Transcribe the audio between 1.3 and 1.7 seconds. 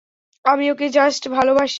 ভালবাসি।